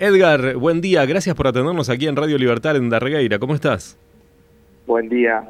Edgar, 0.00 0.54
buen 0.54 0.80
día. 0.80 1.04
Gracias 1.06 1.34
por 1.34 1.48
atendernos 1.48 1.90
aquí 1.90 2.06
en 2.06 2.14
Radio 2.14 2.38
Libertad 2.38 2.76
en 2.76 2.88
Darregueira. 2.88 3.40
¿Cómo 3.40 3.56
estás? 3.56 3.98
Buen 4.86 5.08
día. 5.08 5.42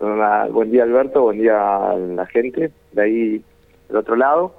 buen 0.00 0.70
día, 0.72 0.84
Alberto. 0.84 1.24
Buen 1.24 1.38
día 1.38 1.90
a 1.90 1.94
la 1.94 2.24
gente 2.24 2.70
de 2.92 3.02
ahí 3.02 3.42
del 3.88 3.96
otro 3.98 4.16
lado. 4.16 4.54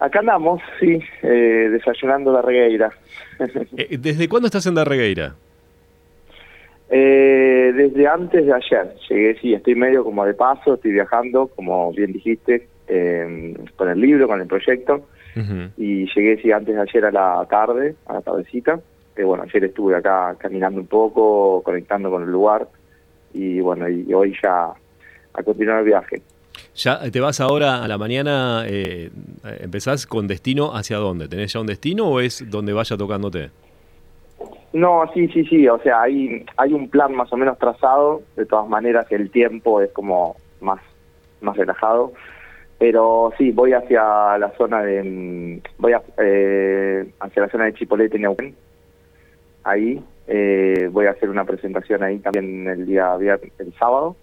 Acá 0.00 0.18
andamos, 0.18 0.60
sí, 0.78 1.00
eh, 1.22 1.68
desayunando 1.72 2.30
Darregueira. 2.32 2.92
Eh, 3.78 3.96
¿Desde 3.98 4.28
cuándo 4.28 4.48
estás 4.48 4.66
en 4.66 4.74
Darregueira? 4.74 5.34
Eh, 6.90 7.72
desde 7.74 8.06
antes 8.06 8.44
de 8.44 8.52
ayer. 8.52 8.96
Llegué, 9.08 9.40
sí, 9.40 9.54
estoy 9.54 9.76
medio 9.76 10.04
como 10.04 10.26
de 10.26 10.34
paso, 10.34 10.74
estoy 10.74 10.92
viajando, 10.92 11.46
como 11.46 11.90
bien 11.92 12.12
dijiste, 12.12 12.68
eh, 12.86 13.54
con 13.76 13.88
el 13.88 13.98
libro, 13.98 14.28
con 14.28 14.42
el 14.42 14.46
proyecto. 14.46 15.06
Y 15.76 16.06
llegué, 16.14 16.40
sí, 16.42 16.52
antes 16.52 16.74
de 16.74 16.80
ayer 16.80 17.04
a 17.06 17.12
la 17.12 17.46
tarde, 17.48 17.94
a 18.06 18.14
la 18.14 18.20
tardecita. 18.20 18.80
Que 19.14 19.24
bueno, 19.24 19.44
ayer 19.44 19.64
estuve 19.64 19.96
acá 19.96 20.34
caminando 20.38 20.80
un 20.80 20.86
poco, 20.86 21.62
conectando 21.62 22.10
con 22.10 22.22
el 22.22 22.30
lugar. 22.30 22.68
Y 23.32 23.60
bueno, 23.60 23.88
y 23.88 24.12
hoy 24.12 24.36
ya 24.42 24.72
a 25.32 25.42
continuar 25.42 25.80
el 25.80 25.84
viaje. 25.84 26.22
¿Ya 26.74 27.10
te 27.10 27.20
vas 27.20 27.40
ahora 27.40 27.82
a 27.82 27.88
la 27.88 27.98
mañana, 27.98 28.64
eh, 28.66 29.10
empezás 29.60 30.06
con 30.06 30.26
destino 30.26 30.74
hacia 30.74 30.98
dónde? 30.98 31.28
¿Tenés 31.28 31.52
ya 31.52 31.60
un 31.60 31.66
destino 31.66 32.08
o 32.08 32.20
es 32.20 32.48
donde 32.48 32.72
vaya 32.72 32.96
tocándote? 32.96 33.50
No, 34.72 35.02
sí, 35.12 35.26
sí, 35.28 35.44
sí, 35.46 35.68
o 35.68 35.80
sea, 35.80 36.02
hay, 36.02 36.46
hay 36.56 36.72
un 36.72 36.88
plan 36.88 37.12
más 37.12 37.32
o 37.32 37.36
menos 37.36 37.58
trazado, 37.58 38.22
de 38.36 38.46
todas 38.46 38.68
maneras 38.68 39.06
el 39.10 39.30
tiempo 39.30 39.80
es 39.80 39.90
como 39.90 40.36
más, 40.60 40.80
más 41.40 41.56
relajado. 41.56 42.12
Pero 42.80 43.30
sí, 43.36 43.50
voy 43.52 43.74
hacia 43.74 44.38
la 44.38 44.50
zona 44.56 44.82
de 44.82 45.02
mm, 45.02 45.60
voy 45.76 45.92
eh, 46.16 47.12
hacia 47.20 47.42
la 47.42 47.50
zona 47.50 47.64
de 47.66 47.74
Chipolete, 47.74 48.18
Neuquén. 48.18 48.56
Ahí 49.64 50.02
eh, 50.26 50.88
voy 50.90 51.04
a 51.04 51.10
hacer 51.10 51.28
una 51.28 51.44
presentación 51.44 52.02
ahí 52.02 52.20
también 52.20 52.66
el 52.66 52.86
día 52.86 53.14
viernes, 53.18 53.52
el 53.58 53.74
sábado 53.74 54.16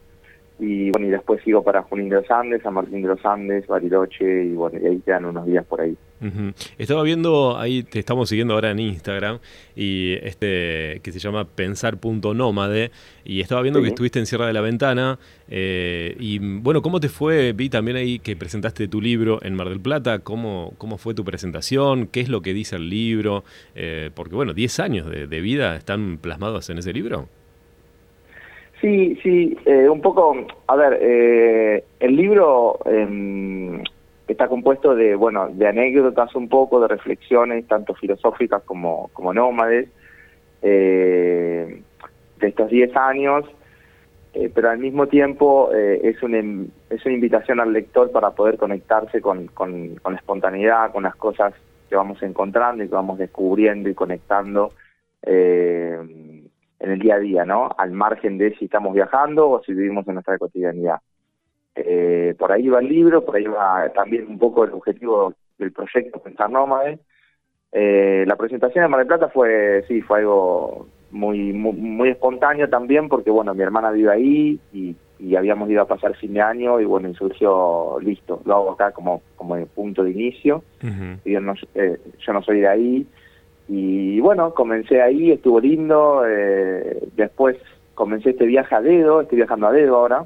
y 0.58 0.90
bueno 0.90 1.06
y 1.06 1.12
después 1.12 1.44
sigo 1.44 1.64
para 1.64 1.84
Junín 1.84 2.10
de 2.10 2.16
los 2.16 2.32
Andes, 2.32 2.64
San 2.64 2.74
Martín 2.74 3.04
de 3.04 3.10
los 3.10 3.24
Andes, 3.24 3.68
Bariloche 3.68 4.46
y 4.46 4.54
bueno 4.56 4.80
y 4.82 4.88
ahí 4.88 5.00
quedan 5.06 5.26
unos 5.26 5.46
días 5.46 5.64
por 5.64 5.82
ahí. 5.82 5.96
Estaba 6.78 7.04
viendo 7.04 7.58
ahí 7.60 7.84
te 7.84 8.00
estamos 8.00 8.30
siguiendo 8.30 8.56
ahora 8.56 8.72
en 8.72 8.80
Instagram 8.80 9.40
y 9.76 10.14
este 10.14 11.00
que 11.04 11.12
se 11.12 11.20
llama 11.20 11.46
pensar.nómade 11.46 12.92
y 13.24 13.42
estaba 13.42 13.62
viendo 13.62 13.82
que 13.82 13.90
estuviste 13.90 14.18
en 14.18 14.26
Sierra 14.26 14.48
de 14.48 14.54
la 14.54 14.62
Ventana 14.62 15.20
eh, 15.48 16.16
y 16.20 16.40
bueno 16.40 16.82
cómo 16.82 17.00
te 17.00 17.10
fue 17.10 17.54
vi 17.54 17.70
también 17.70 17.98
ahí 17.98 18.18
que 18.18 18.36
presentaste 18.36 18.88
tu 18.88 19.00
libro 19.00 19.40
en 19.44 19.54
Mar 19.54 19.70
del 19.70 19.80
Plata 19.80 20.20
cómo 20.20 20.74
cómo 20.80 20.98
fue 20.98 21.14
tu 21.14 21.24
presentación 21.24 22.08
qué 22.08 22.22
es 22.22 22.30
lo 22.30 22.42
que 22.42 22.54
dice 22.54 22.78
el 22.78 22.90
libro 22.90 23.44
eh, 23.76 24.10
porque 24.16 24.34
bueno 24.34 24.54
10 24.54 24.80
años 24.80 25.10
de, 25.12 25.28
de 25.28 25.42
vida 25.42 25.76
están 25.76 26.18
plasmados 26.18 26.70
en 26.70 26.80
ese 26.80 26.94
libro. 26.94 27.28
Sí, 28.82 29.18
sí, 29.24 29.58
eh, 29.66 29.90
un 29.90 30.02
poco, 30.02 30.36
a 30.68 30.76
ver, 30.76 31.84
el 32.00 32.16
libro 32.16 32.78
eh, 32.86 33.82
está 34.34 34.48
compuesto 34.48 34.96
de, 34.96 35.16
bueno, 35.16 35.50
de 35.50 35.68
anécdotas 35.68 36.36
un 36.36 36.50
poco, 36.50 36.80
de 36.80 36.88
reflexiones, 36.88 37.68
tanto 37.68 37.94
filosóficas 37.94 38.64
como, 38.64 39.10
como 39.14 39.34
nómades, 39.34 39.90
eh, 40.62 41.82
de 42.40 42.48
estos 42.48 42.70
10 42.70 42.96
años, 42.96 43.46
eh, 44.34 44.52
pero 44.54 44.70
al 44.70 44.80
mismo 44.80 45.08
tiempo 45.08 45.72
es, 45.74 46.22
una, 46.22 46.40
es 46.90 47.06
una 47.06 47.16
invitación 47.16 47.60
al 47.60 47.74
lector 47.74 48.12
para 48.12 48.32
poder 48.32 48.58
conectarse 48.58 49.22
con, 49.22 49.48
con, 49.48 49.96
con 49.96 50.14
la 50.14 50.20
espontaneidad, 50.20 50.92
con 50.92 51.04
las 51.04 51.16
cosas 51.16 51.54
que 51.90 51.96
vamos 51.96 52.22
encontrando 52.22 52.84
y 52.84 52.88
que 52.88 52.96
vamos 52.96 53.18
descubriendo 53.18 53.90
y 53.90 53.94
conectando. 53.94 54.74
Eh, 55.24 55.98
en 56.80 56.92
el 56.92 57.00
día 57.00 57.16
a 57.16 57.20
día, 57.20 57.46
¿no? 57.46 57.70
Al 57.78 57.92
margen 57.92 58.38
de 58.38 58.56
si 58.56 58.66
estamos 58.66 58.94
viajando 58.94 59.50
o 59.50 59.64
si 59.64 59.74
vivimos 59.74 60.08
en 60.08 60.16
nuestra 60.16 60.38
cotidianidad. 60.38 61.00
Eh, 61.78 62.36
por 62.38 62.52
ahí 62.52 62.68
va 62.68 62.80
el 62.80 62.88
libro, 62.88 63.24
por 63.24 63.36
ahí 63.36 63.46
va 63.46 63.90
también 63.94 64.28
un 64.28 64.38
poco 64.38 64.64
el 64.64 64.74
objetivo 64.74 65.34
del 65.58 65.72
proyecto 65.72 66.20
Pensar 66.20 66.50
Nómade. 66.50 67.00
Eh, 67.72 68.26
la 68.28 68.36
presentación 68.36 68.84
de 68.84 68.88
Mar 68.90 69.00
del 69.00 69.08
Plata 69.08 69.30
fue, 69.30 69.84
sí, 69.88 70.02
fue 70.02 70.20
algo 70.20 70.88
muy, 71.12 71.54
muy, 71.54 72.10
espontáneo 72.10 72.70
también 72.70 73.10
porque, 73.10 73.30
bueno, 73.30 73.54
mi 73.54 73.64
hermana 73.64 73.92
vive 73.92 74.12
ahí 74.12 74.60
y, 74.74 74.96
habíamos 75.36 75.70
ido 75.70 75.82
a 75.82 75.88
pasar 75.88 76.16
fin 76.16 76.34
de 76.34 76.42
año 76.42 76.80
y, 76.80 76.86
bueno, 76.86 77.10
y 77.10 77.16
surgió, 77.16 77.98
listo, 78.02 78.42
lo 78.46 78.56
hago 78.56 78.72
acá 78.72 78.92
como, 78.92 79.22
como 79.36 79.64
punto 79.68 80.04
de 80.04 80.12
inicio. 80.12 80.64
y 81.26 81.32
yo, 81.32 81.42
no, 81.42 81.54
eh, 81.74 81.98
yo 82.20 82.34
no 82.34 82.42
soy 82.44 82.62
de 82.62 82.68
ahí, 82.68 83.08
y 83.68 84.20
bueno, 84.22 84.54
comencé 84.54 85.02
ahí, 85.02 85.32
estuvo 85.32 85.60
lindo, 85.60 86.24
eh, 86.26 87.10
después 87.16 87.58
comencé 87.96 88.30
este 88.30 88.46
viaje 88.46 88.76
a 88.76 88.82
dedo, 88.82 89.22
estoy 89.22 89.38
viajando 89.38 89.68
a 89.68 89.72
dedo 89.72 89.98
ahora, 89.98 90.26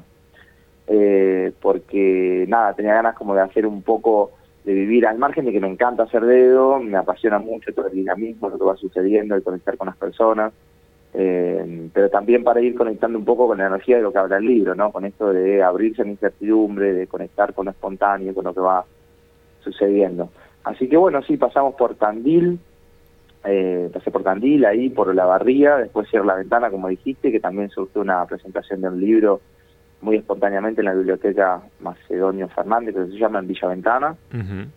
eh, 0.94 1.52
porque 1.62 2.44
nada, 2.48 2.74
tenía 2.74 2.92
ganas 2.92 3.16
como 3.16 3.34
de 3.34 3.40
hacer 3.40 3.66
un 3.66 3.80
poco, 3.80 4.32
de 4.62 4.74
vivir 4.74 5.06
al 5.06 5.16
margen 5.16 5.46
de 5.46 5.52
que 5.52 5.60
me 5.60 5.68
encanta 5.68 6.02
hacer 6.02 6.22
dedo, 6.22 6.78
me 6.80 6.98
apasiona 6.98 7.38
mucho 7.38 7.72
todo 7.72 7.86
el 7.86 7.94
dinamismo, 7.94 8.50
lo 8.50 8.58
que 8.58 8.64
va 8.64 8.76
sucediendo, 8.76 9.34
el 9.34 9.42
conectar 9.42 9.78
con 9.78 9.86
las 9.86 9.96
personas, 9.96 10.52
eh, 11.14 11.88
pero 11.94 12.10
también 12.10 12.44
para 12.44 12.60
ir 12.60 12.74
conectando 12.74 13.18
un 13.18 13.24
poco 13.24 13.46
con 13.46 13.56
la 13.56 13.68
energía 13.68 13.96
de 13.96 14.02
lo 14.02 14.12
que 14.12 14.18
habla 14.18 14.36
el 14.36 14.44
libro, 14.44 14.74
¿no? 14.74 14.92
Con 14.92 15.06
esto 15.06 15.32
de 15.32 15.62
abrirse 15.62 16.02
a 16.02 16.04
la 16.04 16.10
incertidumbre, 16.10 16.92
de 16.92 17.06
conectar 17.06 17.54
con 17.54 17.64
lo 17.64 17.70
espontáneo, 17.70 18.34
con 18.34 18.44
lo 18.44 18.52
que 18.52 18.60
va 18.60 18.84
sucediendo. 19.64 20.28
Así 20.64 20.90
que 20.90 20.98
bueno, 20.98 21.22
sí, 21.22 21.38
pasamos 21.38 21.74
por 21.74 21.94
Tandil, 21.94 22.58
eh, 23.46 23.88
pasé 23.90 24.10
por 24.10 24.24
Tandil, 24.24 24.66
ahí 24.66 24.90
por 24.90 25.14
la 25.14 25.24
barría, 25.24 25.78
después 25.78 26.06
cierro 26.10 26.26
la 26.26 26.34
ventana, 26.34 26.70
como 26.70 26.88
dijiste, 26.88 27.32
que 27.32 27.40
también 27.40 27.70
surgió 27.70 28.02
una 28.02 28.26
presentación 28.26 28.82
de 28.82 28.88
un 28.88 29.00
libro 29.00 29.40
muy 30.02 30.16
espontáneamente 30.16 30.80
en 30.80 30.86
la 30.86 30.94
biblioteca 30.94 31.62
Macedonio 31.80 32.48
Fernández, 32.48 32.94
que 32.94 33.06
se 33.06 33.18
llama 33.18 33.38
en 33.38 33.48
Villa 33.48 33.68
Ventana, 33.68 34.16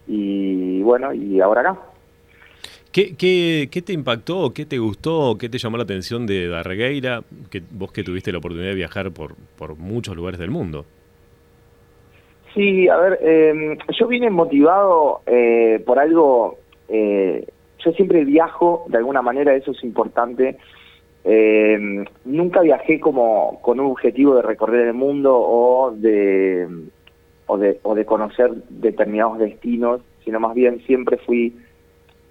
y 0.08 0.81
bueno, 0.84 1.13
y 1.13 1.41
ahora 1.41 1.62
acá. 1.62 1.78
¿Qué, 2.91 3.16
qué, 3.18 3.68
qué 3.69 3.81
te 3.81 3.91
impactó, 3.91 4.53
qué 4.53 4.66
te 4.66 4.78
gustó, 4.78 5.38
qué 5.38 5.50
te 5.50 5.58
llamó 5.58 5.75
la 5.75 5.84
atención 5.84 6.25
de 6.25 6.47
Darregueira, 6.47 7.24
que 7.52 7.62
vos 7.72 7.91
que 7.91 8.03
tuviste 8.03 8.31
la 8.31 8.38
oportunidad 8.38 8.69
de 8.69 8.75
viajar 8.75 9.12
por, 9.12 9.36
por 9.58 9.75
muchos 9.75 10.16
lugares 10.16 10.40
del 10.40 10.50
mundo? 10.50 10.86
Sí, 12.53 12.88
a 12.88 12.96
ver, 12.96 13.19
eh, 13.22 13.78
yo 14.00 14.07
vine 14.07 14.30
motivado 14.30 15.22
eh, 15.25 15.84
por 15.86 16.00
algo 16.00 16.57
eh, 16.88 17.46
yo 17.86 17.92
siempre 17.92 18.25
viajo, 18.25 18.86
de 18.88 18.97
alguna 18.97 19.22
manera 19.22 19.56
eso 19.56 19.72
es 19.72 19.84
importante. 19.84 20.57
Eh, 21.28 22.06
nunca 22.24 22.62
viajé 22.62 23.00
como 23.00 23.59
con 23.63 23.80
un 23.80 23.88
objetivo 23.88 24.36
de 24.36 24.44
recorrer 24.44 24.88
el 24.88 24.94
mundo 24.94 25.36
o 25.36 25.91
de, 25.91 26.68
o 27.47 27.58
de, 27.58 27.80
o 27.81 27.96
de 27.96 28.06
conocer 28.06 28.53
determinados 28.69 29.40
destinos, 29.40 30.02
sino 30.24 30.40
más 30.40 30.53
bien 30.53 30.81
siempre 30.86 31.18
fui, 31.18 31.58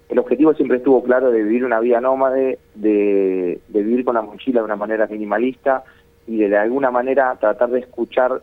el 0.07 0.17
objetivo 0.17 0.53
siempre 0.53 0.77
estuvo 0.77 1.03
claro 1.03 1.29
de 1.29 1.43
vivir 1.43 1.65
una 1.65 1.81
vida 1.81 1.99
nómade, 1.99 2.57
de, 2.73 3.59
de 3.67 3.83
vivir 3.83 4.05
con 4.05 4.15
la 4.15 4.21
mochila 4.21 4.61
de 4.61 4.65
una 4.65 4.77
manera 4.77 5.07
minimalista 5.07 5.83
y 6.25 6.37
de, 6.37 6.57
alguna 6.57 6.89
manera 6.89 7.35
tratar 7.37 7.71
de 7.71 7.79
escuchar 7.79 8.41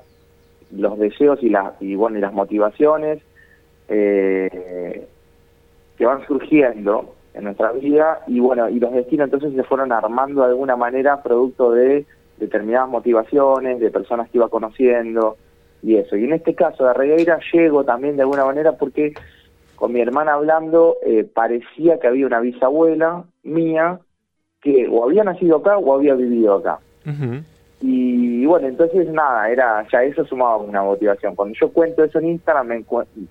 los 0.70 0.98
deseos 0.98 1.42
y, 1.42 1.48
la, 1.48 1.76
y, 1.80 1.94
bueno, 1.94 2.18
y 2.18 2.20
las 2.20 2.32
motivaciones 2.34 3.22
eh, 3.88 5.06
que 5.96 6.04
van 6.04 6.26
surgiendo 6.26 7.14
en 7.34 7.44
nuestra 7.44 7.72
vida 7.72 8.20
y 8.26 8.40
bueno, 8.40 8.68
y 8.68 8.78
los 8.78 8.92
destinos 8.92 9.26
entonces 9.26 9.54
se 9.54 9.62
fueron 9.64 9.92
armando 9.92 10.42
de 10.42 10.48
alguna 10.48 10.76
manera 10.76 11.22
producto 11.22 11.72
de 11.72 12.06
determinadas 12.38 12.88
motivaciones, 12.88 13.80
de 13.80 13.90
personas 13.90 14.28
que 14.30 14.38
iba 14.38 14.48
conociendo 14.48 15.36
y 15.82 15.96
eso. 15.96 16.16
Y 16.16 16.24
en 16.24 16.32
este 16.32 16.54
caso 16.54 16.84
de 16.84 16.94
Regueira 16.94 17.38
llego 17.52 17.84
también 17.84 18.16
de 18.16 18.22
alguna 18.22 18.44
manera 18.44 18.72
porque 18.72 19.14
con 19.76 19.92
mi 19.92 20.00
hermana 20.00 20.34
hablando 20.34 20.96
eh, 21.04 21.24
parecía 21.24 21.98
que 21.98 22.06
había 22.06 22.26
una 22.26 22.40
bisabuela 22.40 23.24
mía 23.42 23.98
que 24.60 24.86
o 24.88 25.04
había 25.04 25.24
nacido 25.24 25.56
acá 25.56 25.78
o 25.78 25.94
había 25.94 26.14
vivido 26.14 26.54
acá. 26.54 26.78
Y 27.80 28.11
bueno, 28.46 28.68
entonces 28.68 29.08
nada, 29.08 29.50
era 29.50 29.86
ya 29.92 30.02
eso 30.04 30.24
sumaba 30.24 30.56
una 30.56 30.82
motivación. 30.82 31.34
Cuando 31.34 31.54
yo 31.58 31.70
cuento 31.70 32.02
eso 32.02 32.18
en 32.18 32.28
Instagram, 32.28 32.84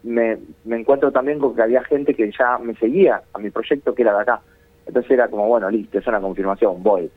me, 0.03 0.37
me, 0.65 0.77
encuentro 0.77 1.11
también 1.11 1.39
con 1.39 1.55
que 1.55 1.61
había 1.61 1.83
gente 1.83 2.13
que 2.13 2.31
ya 2.37 2.57
me 2.59 2.75
seguía 2.75 3.21
a 3.33 3.39
mi 3.39 3.49
proyecto 3.49 3.95
que 3.95 4.03
era 4.03 4.15
de 4.15 4.21
acá. 4.21 4.41
Entonces 4.85 5.11
era 5.11 5.27
como, 5.27 5.47
bueno, 5.47 5.69
listo, 5.69 5.97
es 5.97 6.07
una 6.07 6.19
confirmación, 6.19 6.83
voy. 6.83 7.09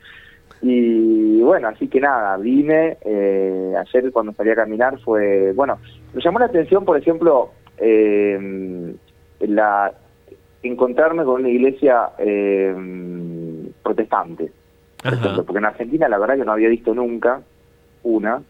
Y 0.61 1.41
bueno, 1.41 1.67
así 1.67 1.87
que 1.87 1.99
nada, 1.99 2.37
vine, 2.37 2.97
eh, 3.01 3.75
ayer 3.77 4.11
cuando 4.11 4.33
salí 4.33 4.49
a 4.49 4.55
caminar 4.55 4.99
fue, 5.01 5.51
bueno, 5.53 5.77
me 6.13 6.21
llamó 6.21 6.39
la 6.39 6.45
atención, 6.45 6.85
por 6.85 6.97
ejemplo, 6.97 7.51
eh, 7.77 8.95
la 9.41 9.91
encontrarme 10.63 11.23
con 11.23 11.41
una 11.41 11.49
iglesia 11.49 12.09
eh, 12.17 12.73
protestante 13.83 14.51
porque 15.45 15.57
en 15.59 15.65
Argentina 15.65 16.09
la 16.09 16.17
verdad 16.17 16.35
que 16.35 16.45
no 16.45 16.53
había 16.53 16.69
visto 16.69 16.93
nunca 16.93 17.41
una, 18.05 18.41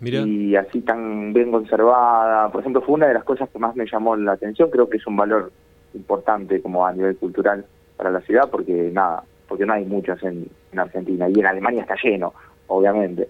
y 0.00 0.54
así 0.54 0.80
tan 0.82 1.32
bien 1.32 1.50
conservada. 1.50 2.50
Por 2.50 2.60
ejemplo, 2.60 2.82
fue 2.82 2.94
una 2.94 3.08
de 3.08 3.14
las 3.14 3.24
cosas 3.24 3.48
que 3.50 3.58
más 3.58 3.74
me 3.74 3.86
llamó 3.90 4.16
la 4.16 4.32
atención, 4.32 4.70
creo 4.70 4.88
que 4.88 4.98
es 4.98 5.06
un 5.06 5.16
valor 5.16 5.50
importante 5.94 6.60
como 6.60 6.86
a 6.86 6.92
nivel 6.92 7.16
cultural 7.16 7.64
para 7.96 8.10
la 8.10 8.20
ciudad 8.20 8.48
porque 8.50 8.90
nada, 8.92 9.24
porque 9.48 9.66
no 9.66 9.72
hay 9.72 9.84
muchos 9.84 10.22
en, 10.22 10.48
Argentina 10.76 11.28
y 11.28 11.40
en 11.40 11.46
Alemania 11.46 11.82
está 11.82 11.96
lleno, 12.02 12.32
obviamente. 12.68 13.28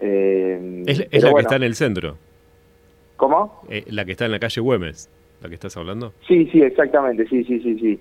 Eh, 0.00 0.84
es, 0.86 1.22
la 1.22 1.34
que 1.34 1.40
está 1.40 1.56
en 1.56 1.64
el 1.64 1.74
centro. 1.74 2.16
¿Cómo? 3.16 3.62
Eh, 3.68 3.84
la 3.88 4.04
que 4.04 4.12
está 4.12 4.24
en 4.26 4.32
la 4.32 4.38
calle 4.38 4.60
Güemes, 4.60 5.10
la 5.42 5.48
que 5.48 5.54
estás 5.56 5.76
hablando. 5.76 6.14
Sí, 6.26 6.48
sí, 6.52 6.62
exactamente, 6.62 7.26
sí, 7.26 7.44
sí, 7.44 7.60
sí, 7.60 7.78
sí. 7.78 8.00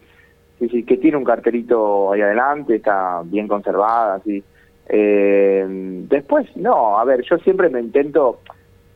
Sí, 0.59 0.69
sí, 0.69 0.83
que 0.83 0.97
tiene 0.97 1.17
un 1.17 1.23
carterito 1.23 2.13
ahí 2.13 2.21
adelante, 2.21 2.75
está 2.75 3.21
bien 3.25 3.47
conservada, 3.47 4.19
sí. 4.23 4.43
Eh, 4.89 5.65
después, 6.09 6.47
no, 6.55 6.97
a 6.97 7.05
ver, 7.05 7.23
yo 7.29 7.37
siempre 7.39 7.69
me 7.69 7.79
intento, 7.79 8.39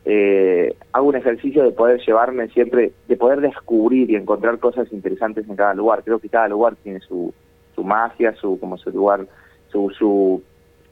eh, 0.04 0.74
hago 0.92 1.08
un 1.08 1.16
ejercicio 1.16 1.62
de 1.62 1.72
poder 1.72 2.00
llevarme 2.00 2.48
siempre, 2.48 2.92
de 3.08 3.16
poder 3.16 3.40
descubrir 3.40 4.10
y 4.10 4.16
encontrar 4.16 4.58
cosas 4.58 4.90
interesantes 4.92 5.48
en 5.48 5.56
cada 5.56 5.74
lugar. 5.74 6.02
Creo 6.02 6.18
que 6.18 6.28
cada 6.28 6.48
lugar 6.48 6.76
tiene 6.82 7.00
su, 7.00 7.32
su 7.74 7.84
magia, 7.84 8.34
su 8.36 8.58
como 8.58 8.78
su 8.78 8.90
lugar, 8.90 9.26
su, 9.70 9.90
su 9.90 10.42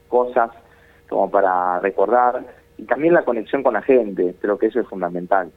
cosas 0.07 0.51
como 1.09 1.29
para 1.29 1.79
recordar 1.79 2.45
y 2.77 2.83
también 2.83 3.13
la 3.13 3.23
conexión 3.23 3.63
con 3.63 3.73
la 3.73 3.81
gente. 3.81 4.35
Creo 4.39 4.57
que 4.57 4.67
eso 4.67 4.79
es 4.79 4.87
fundamental. 4.87 5.51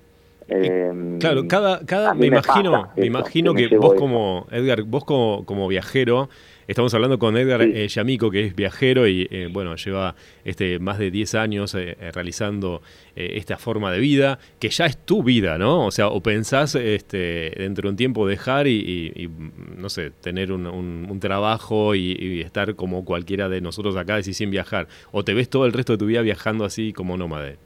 Eh, 0.49 1.17
claro, 1.21 1.47
cada, 1.49 1.85
cada 1.87 2.13
me, 2.13 2.27
imagino, 2.27 2.91
me 2.97 3.07
imagino 3.07 3.55
que, 3.55 3.77
vos 3.79 3.95
como, 3.95 4.47
Edgar, 4.51 4.83
vos 4.83 5.05
como, 5.05 5.45
como 5.47 5.69
viajero, 5.69 6.29
Estamos 6.67 6.95
hablando 6.95 7.19
con 7.19 7.37
Edgar 7.37 7.61
eh, 7.61 7.89
Yamico, 7.89 8.31
que 8.31 8.47
es 8.47 8.57
viajero 8.57 9.07
y 9.07 9.29
eh, 9.31 9.49
bueno, 9.53 9.77
lleva 9.77 10.15
este, 10.47 10.79
más 10.79 10.99
de 10.99 11.11
10 11.11 11.35
años 11.35 11.75
eh, 11.75 11.95
realizando 12.13 12.81
esta 13.17 13.59
forma 13.59 13.93
de 13.93 14.01
vida, 14.01 14.39
que 14.59 14.71
ya 14.71 14.87
es 14.87 14.97
tu 14.97 15.23
vida, 15.23 15.57
¿no? 15.57 15.87
O 15.87 15.91
sea, 15.91 16.09
o 16.09 16.21
pensás 16.21 16.75
este, 16.75 17.53
dentro 17.57 17.83
de 17.83 17.91
un 17.91 17.97
tiempo 17.97 18.27
dejar 18.27 18.67
y, 18.67 19.31
no 19.77 19.89
sé, 19.89 20.11
tener 20.11 20.51
un, 20.51 21.19
trabajo 21.21 21.95
y, 21.95 22.41
estar 22.41 22.75
como 22.75 23.05
cualquiera 23.05 23.49
de 23.49 23.61
nosotros 23.61 23.97
acá, 23.97 24.17
decir, 24.17 24.35
sin 24.35 24.51
viajar, 24.51 24.89
o 25.13 25.23
te 25.23 25.33
ves 25.33 25.49
todo 25.49 25.65
el 25.67 25.73
resto 25.73 25.93
de 25.93 25.99
tu 25.99 26.07
vida 26.07 26.23
viajando 26.23 26.65
así 26.65 26.93
como 26.93 27.17
nómade. 27.17 27.57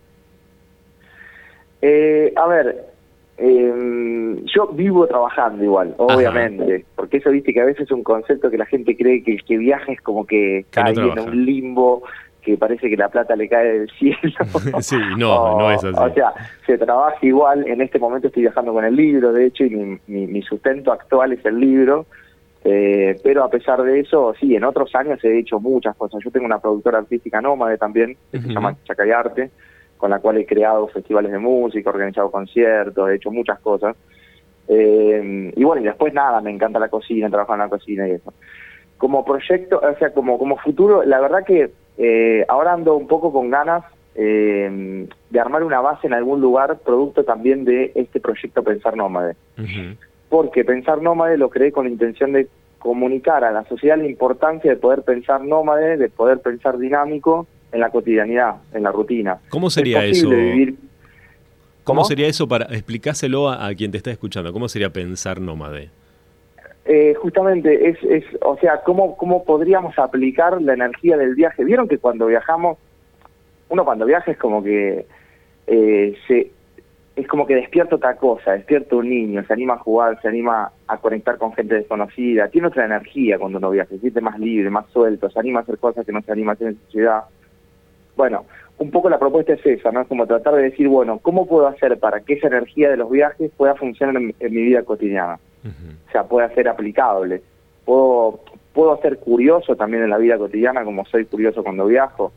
a 1.81 2.47
ver, 2.47 2.85
eh, 3.39 3.73
yo 4.47 4.69
vivo 4.69 5.07
trabajando 5.07 5.63
igual, 5.65 5.95
obviamente, 5.99 6.85
porque 6.95 7.19
eso 7.19 7.31
viste 7.31 7.53
que 7.53 7.61
a 7.61 7.65
veces 7.65 7.83
es 7.83 7.91
un 7.91 8.03
concepto 8.03 8.51
que 8.51 8.59
la 8.59 8.67
gente 8.67 8.97
cree 8.97 9.23
que 9.23 9.33
el 9.33 9.45
que 9.45 9.59
viaja 9.59 9.93
es 9.93 10.01
como 10.01 10.27
que, 10.27 10.67
cae 10.71 10.93
en 10.93 11.19
un 11.19 11.45
limbo, 11.45 12.03
que 12.43 12.57
parece 12.57 12.89
que 12.89 12.97
la 12.97 13.09
plata 13.09 13.37
le 13.37 13.49
cae 13.49 13.81
del 13.81 13.91
cielo. 13.91 14.19
sí, 14.81 14.97
no, 15.17 15.59
no 15.59 15.71
es 15.71 15.85
así. 15.85 15.99
O 15.99 16.15
sea, 16.15 16.33
se 16.67 16.79
trabaja 16.79 17.19
igual, 17.23 17.67
en 17.67 17.81
este 17.81 17.99
momento 17.99 18.29
estoy 18.29 18.43
viajando 18.43 18.73
con 18.73 18.85
el 18.85 18.97
libro, 18.97 19.33
de 19.33 19.47
hecho, 19.47 19.65
y 19.65 19.99
mi, 20.07 20.43
sustento 20.43 20.93
actual 20.93 21.33
es 21.33 21.45
el 21.45 21.59
libro, 21.59 22.07
eh, 22.65 23.19
pero 23.23 23.45
a 23.45 23.51
pesar 23.51 23.83
de 23.83 24.01
eso, 24.01 24.35
sí, 24.41 24.55
en 24.55 24.65
otros 24.65 24.95
años 24.95 25.23
he 25.25 25.39
hecho 25.39 25.61
muchas 25.61 25.97
cosas. 25.97 26.21
Yo 26.25 26.31
tengo 26.31 26.47
una 26.47 26.59
productora 26.59 26.99
artística 26.99 27.41
nómade 27.41 27.79
también, 27.79 28.17
que 28.33 28.41
se 28.41 28.49
llama 28.49 28.77
Chacayarte, 28.85 29.43
Arte 29.43 29.51
con 29.99 30.11
la 30.11 30.21
cual 30.21 30.39
he 30.39 30.47
creado 30.47 30.87
festivales 30.89 31.33
de 31.33 31.39
música, 31.39 31.91
organizado 31.91 32.31
conciertos, 32.31 33.11
he 33.11 33.17
hecho 33.17 33.31
muchas 33.31 33.59
cosas. 33.59 33.97
Eh, 34.69 35.53
y 35.57 35.65
bueno, 35.65 35.83
y 35.83 35.87
después 35.87 36.13
nada, 36.13 36.41
me 36.41 36.51
encanta 36.51 36.79
la 36.79 36.89
cocina, 36.89 37.31
trabajar 37.31 37.55
en 37.55 37.61
la 37.61 37.69
cocina 37.69 38.09
y 38.09 38.13
eso. 38.13 38.33
Como 38.97 39.25
proyecto, 39.25 39.81
o 39.81 39.99
sea, 39.99 40.13
como, 40.13 40.39
como 40.39 40.57
futuro, 40.59 41.05
la 41.05 41.21
verdad 41.21 41.45
que 41.45 41.71
eh, 41.97 42.45
ahora 42.49 42.75
ando 42.75 42.97
un 42.97 43.07
poco 43.07 43.33
con 43.33 43.51
ganas 43.51 43.85
eh, 44.15 45.07
de 45.31 45.41
armar 45.41 45.63
una 45.63 45.81
base 45.81 46.07
en 46.07 46.15
algún 46.15 46.41
lugar, 46.41 46.79
producto 46.85 47.25
también 47.25 47.65
de 47.65 47.93
este 47.95 48.21
proyecto 48.21 48.63
Pensar 48.63 48.97
Nómade. 48.97 49.37
Porque 50.29 50.65
Pensar 50.65 51.01
Nómade 51.01 51.39
lo 51.39 51.49
creé 51.49 51.73
con 51.73 51.85
la 51.87 51.91
intención 51.91 52.33
de 52.33 52.49
comunicar 52.79 53.45
a 53.45 53.51
la 53.51 53.65
sociedad 53.65 53.99
la 53.99 54.07
importancia 54.07 54.71
de 54.71 54.77
poder 54.77 55.03
pensar 55.03 55.43
nómade, 55.45 55.97
de 55.97 56.09
poder 56.09 56.41
pensar 56.41 56.79
dinámico 56.79 57.47
en 57.73 57.81
la 57.81 57.91
cotidianidad, 57.91 58.57
en 58.73 58.83
la 58.83 58.93
rutina. 58.93 59.39
¿Cómo 59.51 59.69
sería 59.69 60.05
eso? 60.05 60.31
¿Cómo, 61.89 62.05
sería 62.05 62.29
eso 62.29 62.47
para 62.47 62.67
explicárselo 62.67 63.49
a, 63.49 63.75
quien 63.75 63.91
te 63.91 63.97
está 63.97 64.11
escuchando? 64.11 64.53
¿Cómo 64.53 64.69
sería 64.69 64.91
pensar 64.91 65.41
nómade? 65.41 65.91
Eh, 66.85 67.15
justamente 67.21 67.89
es, 67.89 67.99
es, 68.05 68.25
o 68.43 68.57
sea, 68.59 68.83
¿cómo, 68.83 69.17
cómo 69.17 69.45
podríamos 69.45 69.99
aplicar 69.99 70.61
la 70.63 70.75
energía 70.75 71.17
del 71.17 71.35
viaje. 71.35 71.65
Vieron 71.65 71.89
que 71.89 71.99
cuando 71.99 72.27
viajamos, 72.27 72.79
uno 73.69 73.85
cuando 73.85 74.07
viaja 74.07 74.31
es 74.31 74.39
como 74.39 74.63
que 74.63 75.07
eh, 75.67 76.17
se, 76.27 76.51
es 77.17 77.27
como 77.27 77.47
que 77.47 77.57
despierta 77.57 77.97
otra 77.97 78.17
cosa, 78.17 78.53
despierta 78.53 78.97
un 78.97 79.11
niño, 79.11 79.45
se 79.45 79.53
anima 79.53 79.75
a 79.75 79.79
jugar, 79.79 80.21
se 80.23 80.29
anima 80.29 80.71
a 80.87 80.99
conectar 80.99 81.37
con 81.37 81.53
gente 81.53 81.75
desconocida, 81.75 82.49
tiene 82.49 82.69
otra 82.69 82.85
energía 82.85 83.39
cuando 83.39 83.59
uno 83.59 83.71
viaja, 83.71 83.91
se 83.91 83.99
siente 83.99 84.21
más 84.21 84.39
libre, 84.39 84.71
más 84.71 84.87
suelto, 84.91 85.29
se 85.29 85.39
anima 85.39 85.61
a 85.61 85.63
hacer 85.63 85.79
cosas 85.79 86.07
que 86.07 86.13
no 86.13 86.23
se 86.23 86.31
anima 86.31 86.53
a 86.53 86.55
hacer 86.55 86.69
en 86.69 86.79
su 86.79 86.91
ciudad. 86.93 87.25
Bueno, 88.17 88.45
un 88.79 88.91
poco 88.91 89.11
la 89.11 89.19
propuesta 89.19 89.55
es 89.55 89.67
esa, 89.67 89.91
¿no? 89.91 90.03
Es 90.03 90.09
como 90.09 90.27
tratar 90.27 90.55
de 90.55 90.63
decir, 90.63 90.89
bueno, 90.89 91.19
¿cómo 91.19 91.47
puedo 91.47 91.67
hacer 91.67 91.99
para 91.99 92.21
que 92.21 92.35
esa 92.35 92.47
energía 92.47 92.91
de 92.91 92.97
los 92.97 93.11
viajes 93.11 93.51
pueda 93.57 93.75
funcionar 93.75 94.17
en, 94.17 94.35
mi 94.39 94.63
vida 94.63 94.83
cotidiana? 94.83 95.39
O 95.65 96.11
sea, 96.13 96.25
pueda 96.25 96.49
ser 96.55 96.69
aplicable. 96.69 97.43
Puedo, 97.85 98.41
puedo 98.73 98.97
ser 99.01 99.19
curioso 99.19 99.75
también 99.77 100.05
en 100.05 100.11
la 100.11 100.19
vida 100.19 100.39
cotidiana, 100.39 100.85
como 100.85 101.05
soy 101.07 101.25
curioso 101.25 101.63
cuando 101.63 101.87
viajo. 101.87 102.33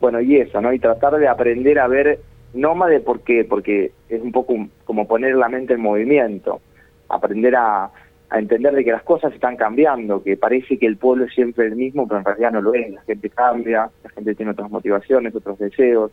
Bueno, 0.00 0.20
y 0.20 0.36
eso, 0.36 0.60
¿no? 0.60 0.72
Y 0.72 0.78
tratar 0.78 1.16
de 1.16 1.28
aprender 1.28 1.78
a 1.78 1.88
ver 1.88 2.20
nómade, 2.54 3.00
¿por 3.00 3.20
qué? 3.20 3.44
Porque 3.44 3.92
es 4.08 4.22
un 4.22 4.32
poco 4.32 4.54
como 4.84 5.06
poner 5.06 5.34
la 5.34 5.48
mente 5.48 5.74
en 5.74 5.80
movimiento. 5.80 6.60
Aprender 7.08 7.56
a, 7.56 7.90
a 8.30 8.38
entender 8.38 8.74
de 8.74 8.84
que 8.84 8.92
las 8.92 9.02
cosas 9.02 9.34
están 9.34 9.56
cambiando, 9.56 10.22
que 10.22 10.36
parece 10.36 10.78
que 10.78 10.86
el 10.86 10.96
pueblo 10.96 11.24
es 11.24 11.34
siempre 11.34 11.66
el 11.66 11.76
mismo, 11.76 12.06
pero 12.06 12.20
en 12.20 12.24
realidad 12.24 12.52
no 12.52 12.62
lo 12.62 12.74
es. 12.74 12.92
La 12.92 13.02
gente 13.02 13.28
cambia, 13.28 13.90
la 14.04 14.10
gente 14.10 14.34
tiene 14.36 14.52
otras 14.52 14.70
motivaciones, 14.70 15.34
otros 15.34 15.58
deseos, 15.58 16.12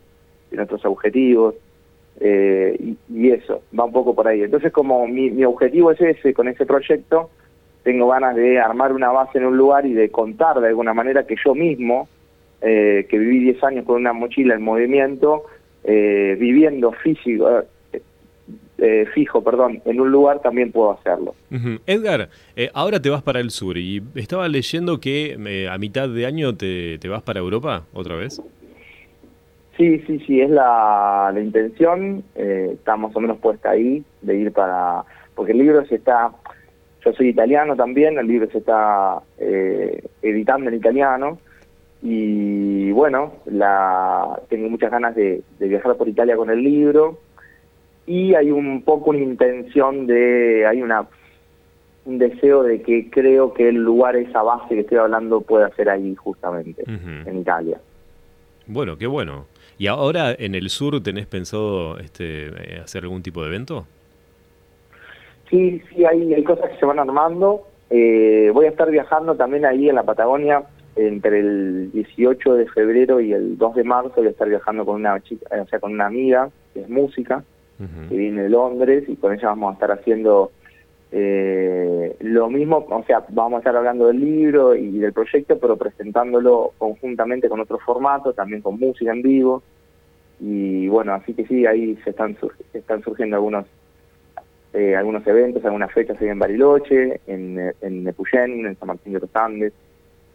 tiene 0.49 0.63
otros 0.63 0.83
objetivos, 0.85 1.55
eh, 2.19 2.95
y, 3.09 3.29
eso, 3.29 3.61
va 3.77 3.85
un 3.85 3.91
poco 3.91 4.15
por 4.15 4.27
ahí. 4.27 4.41
Entonces, 4.41 4.71
como 4.71 5.07
mi, 5.07 5.29
mi 5.29 5.45
objetivo 5.45 5.91
es 5.91 6.01
ese, 6.01 6.33
con 6.33 6.47
ese 6.47 6.65
proyecto, 6.65 7.29
tengo 7.83 8.07
ganas 8.07 8.35
de 8.35 8.59
armar 8.59 8.93
una 8.93 9.11
base 9.11 9.37
en 9.37 9.45
un 9.45 9.55
lugar 9.55 9.85
y 9.85 9.93
de 9.93 10.09
contar 10.09 10.59
de 10.59 10.69
alguna 10.69 10.95
manera 10.95 11.27
que 11.27 11.35
yo 11.43 11.53
mismo, 11.53 12.09
eh, 12.61 13.05
que 13.09 13.19
viví 13.19 13.39
10 13.39 13.63
años 13.63 13.85
con 13.85 13.97
una 13.97 14.13
mochila 14.13 14.55
en 14.55 14.63
movimiento, 14.63 15.43
eh, 15.83 16.35
viviendo 16.39 16.91
físico, 16.91 17.63
eh, 18.79 19.07
fijo, 19.11 19.43
perdón, 19.43 19.81
en 19.85 19.99
un 19.99 20.11
lugar 20.11 20.39
también 20.39 20.71
puedo 20.71 20.91
hacerlo. 20.91 21.33
Edgar, 21.87 22.29
eh, 22.55 22.69
ahora 22.75 23.01
te 23.01 23.09
vas 23.09 23.23
para 23.23 23.39
el 23.39 23.49
sur 23.49 23.75
y 23.75 24.03
estaba 24.13 24.47
leyendo 24.47 24.99
que 24.99 25.35
eh, 25.47 25.67
a 25.67 25.79
mitad 25.79 26.07
de 26.07 26.27
año 26.27 26.55
te, 26.55 26.99
vas 27.09 27.23
para 27.23 27.39
Europa 27.39 27.85
otra 27.91 28.15
vez. 28.15 28.39
Sí, 29.77 29.99
sí, 30.05 30.19
sí, 30.27 30.41
es 30.41 30.51
la, 30.51 31.31
la 31.33 31.39
intención, 31.39 32.23
está 32.35 32.95
más 32.97 33.15
o 33.15 33.19
menos 33.19 33.39
puesta 33.39 33.71
ahí 33.71 34.03
de 34.21 34.37
ir 34.37 34.51
para, 34.51 35.03
porque 35.33 35.53
el 35.53 35.59
libro 35.59 35.83
se 35.87 35.95
está, 35.95 36.31
yo 37.03 37.13
soy 37.13 37.29
italiano 37.29 37.75
también, 37.75 38.19
el 38.19 38.27
libro 38.27 38.47
se 38.51 38.59
está 38.59 39.21
editando 40.21 40.69
en 40.69 40.75
italiano 40.75 41.39
y 42.03 42.91
bueno, 42.91 43.33
la, 43.45 44.39
tengo 44.49 44.69
muchas 44.69 44.91
ganas 44.91 45.15
de 45.15 45.43
viajar 45.59 45.95
por 45.95 46.07
Italia 46.07 46.35
con 46.35 46.51
el 46.51 46.61
libro 46.61 47.19
y 48.07 48.33
hay 48.33 48.49
un 48.49 48.81
poco 48.81 49.11
una 49.11 49.19
intención 49.19 50.07
de, 50.07 50.65
hay 50.65 50.81
una 50.81 51.07
un 52.05 52.17
deseo 52.17 52.63
de 52.63 52.81
que 52.81 53.09
creo 53.09 53.53
que 53.53 53.67
el 53.67 53.75
lugar, 53.75 54.15
esa 54.15 54.41
base 54.41 54.75
que 54.75 54.79
estoy 54.79 54.97
hablando, 54.97 55.41
pueda 55.41 55.69
ser 55.75 55.89
ahí 55.89 56.15
justamente, 56.15 56.83
en 56.87 57.37
Italia. 57.37 57.79
Bueno, 58.65 58.97
qué 58.97 59.07
bueno. 59.07 59.45
¿Y 59.77 59.87
ahora 59.87 60.33
en 60.33 60.55
el 60.55 60.69
sur 60.69 61.03
tenés 61.03 61.27
pensado 61.27 61.99
este, 61.99 62.47
eh, 62.47 62.79
hacer 62.81 63.03
algún 63.03 63.21
tipo 63.21 63.41
de 63.41 63.49
evento? 63.49 63.85
Sí, 65.49 65.81
sí, 65.89 66.05
hay, 66.05 66.33
hay 66.33 66.43
cosas 66.45 66.69
que 66.71 66.77
se 66.77 66.85
van 66.85 66.97
armando. 66.97 67.63
Eh, 67.89 68.51
voy 68.53 68.67
a 68.67 68.69
estar 68.69 68.89
viajando 68.89 69.35
también 69.35 69.65
ahí 69.65 69.89
en 69.89 69.95
la 69.95 70.03
Patagonia 70.03 70.63
entre 70.95 71.41
el 71.41 71.91
18 71.91 72.53
de 72.55 72.67
febrero 72.67 73.19
y 73.19 73.33
el 73.33 73.57
2 73.57 73.75
de 73.75 73.83
marzo. 73.83 74.13
Voy 74.15 74.27
a 74.27 74.31
estar 74.31 74.47
viajando 74.47 74.85
con 74.85 74.95
una 74.95 75.19
chica, 75.21 75.45
o 75.61 75.67
sea, 75.67 75.79
con 75.81 75.91
una 75.91 76.05
amiga 76.05 76.49
que 76.73 76.81
es 76.81 76.89
música 76.89 77.43
que 77.77 78.15
viene 78.15 78.43
de 78.43 78.49
Londres 78.49 79.03
y 79.07 79.15
con 79.15 79.33
ella 79.33 79.49
vamos 79.49 79.71
a 79.71 79.73
estar 79.73 79.91
haciendo 79.91 80.51
eh, 81.11 82.15
lo 82.19 82.49
mismo, 82.49 82.85
o 82.89 83.03
sea, 83.05 83.23
vamos 83.29 83.57
a 83.57 83.59
estar 83.59 83.75
hablando 83.75 84.07
del 84.07 84.19
libro 84.19 84.75
y 84.75 84.99
del 84.99 85.13
proyecto, 85.13 85.57
pero 85.57 85.77
presentándolo 85.77 86.73
conjuntamente 86.77 87.47
con 87.47 87.59
otro 87.59 87.79
formato, 87.79 88.33
también 88.33 88.61
con 88.61 88.79
música 88.79 89.11
en 89.11 89.21
vivo. 89.21 89.63
Y 90.39 90.87
bueno, 90.87 91.13
así 91.13 91.33
que 91.33 91.45
sí, 91.47 91.65
ahí 91.65 91.95
se 92.03 92.11
están, 92.11 92.37
están 92.73 93.01
surgiendo 93.03 93.37
algunos 93.37 93.65
eh, 94.73 94.95
algunos 94.95 95.25
eventos, 95.25 95.63
algunas 95.65 95.91
fechas 95.91 96.21
ahí 96.21 96.27
en 96.27 96.39
Bariloche, 96.39 97.21
en, 97.25 97.73
en 97.81 98.03
Nepuyén, 98.03 98.65
en 98.65 98.77
San 98.77 98.87
Martín 98.87 99.13
de 99.13 99.19
los 99.19 99.35
Andes. 99.35 99.73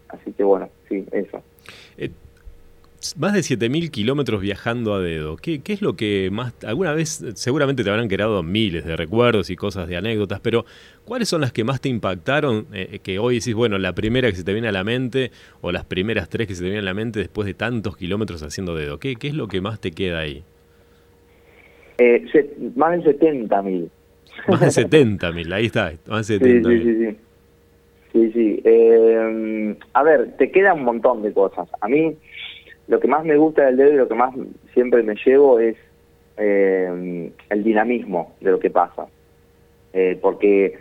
Así 0.09 0.33
que 0.33 0.43
bueno, 0.43 0.69
sí, 0.89 1.07
eso. 1.13 1.43
Eh, 1.97 2.11
más 3.17 3.33
de 3.33 3.41
7.000 3.41 3.91
kilómetros 3.91 4.41
viajando 4.41 4.95
a 4.95 5.01
dedo. 5.01 5.37
¿Qué, 5.37 5.61
¿Qué, 5.61 5.73
es 5.73 5.83
lo 5.83 5.97
que 5.97 6.29
más... 6.33 6.55
Alguna 6.65 6.93
vez 6.93 7.25
seguramente 7.35 7.83
te 7.83 7.91
habrán 7.91 8.09
creado 8.09 8.43
miles 8.43 8.85
de 8.85 8.97
recuerdos 8.97 9.51
y 9.51 9.57
cosas 9.57 9.89
de 9.89 9.97
anécdotas, 9.97 10.41
pero 10.41 10.65
¿cuáles 11.05 11.29
son 11.29 11.41
las 11.41 11.53
que 11.53 11.65
más 11.65 11.81
te 11.81 11.89
impactaron? 11.89 12.67
Eh, 12.73 13.01
que 13.03 13.19
hoy 13.19 13.39
decís, 13.39 13.55
bueno, 13.55 13.79
la 13.79 13.93
primera 13.93 14.31
que 14.31 14.37
se 14.37 14.45
te 14.45 14.53
viene 14.53 14.69
a 14.69 14.73
la 14.73 14.85
mente 14.85 15.31
o 15.61 15.73
las 15.73 15.85
primeras 15.85 16.29
tres 16.29 16.47
que 16.47 16.55
se 16.55 16.61
te 16.61 16.67
vienen 16.67 16.85
a 16.85 16.91
la 16.91 16.95
mente 16.95 17.19
después 17.19 17.47
de 17.47 17.55
tantos 17.55 17.97
kilómetros 17.97 18.43
haciendo 18.43 18.75
dedo. 18.77 18.99
¿Qué, 18.99 19.17
qué 19.17 19.29
es 19.29 19.35
lo 19.35 19.49
que 19.49 19.61
más 19.61 19.81
te 19.81 19.91
queda 19.91 20.21
ahí? 20.21 20.45
Eh, 21.99 22.25
más 22.77 23.05
de 23.05 23.19
70.000. 23.19 23.89
Más 24.49 24.61
de 24.61 24.67
70.000, 24.89 25.53
ahí 25.53 25.67
está, 25.67 25.93
más 26.07 26.29
de 26.29 26.41
70.000. 26.41 26.69
Sí, 26.69 26.85
sí, 26.85 27.07
sí. 27.07 27.17
Sí, 28.13 28.31
sí. 28.33 28.63
Eh, 28.65 29.75
a 29.95 30.03
ver, 30.03 30.37
te 30.37 30.51
queda 30.51 30.75
un 30.75 30.85
montón 30.85 31.23
de 31.23 31.33
cosas. 31.33 31.67
A 31.81 31.89
mí 31.89 32.15
lo 32.89 33.01
que 33.01 33.09
más 33.09 33.25
me 33.25 33.37
gusta 33.37 33.65
del 33.65 33.77
dedo 33.77 33.93
y 33.93 33.97
lo 33.97 34.09
que 34.09 34.15
más 34.15 34.35
siempre 34.75 35.03
me 35.03 35.15
llevo 35.25 35.59
es 35.59 35.77
eh, 36.37 37.31
el 37.51 37.65
dinamismo 37.65 38.35
de 38.41 38.51
lo 38.51 38.59
que 38.59 38.71
pasa. 38.71 39.07
Eh, 39.93 40.19
porque 40.21 40.79